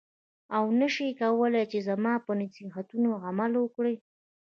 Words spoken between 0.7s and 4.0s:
نه شې کولای چې زما په نصیحتونو عمل وکړې.